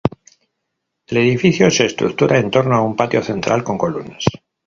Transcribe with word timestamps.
El 1.05 1.17
edificio 1.19 1.69
se 1.69 1.85
estructura 1.85 2.39
en 2.39 2.49
torno 2.49 2.75
a 2.75 2.81
un 2.81 2.95
patio 2.95 3.21
central 3.21 3.63
con 3.63 3.77
columnas. 3.77 4.25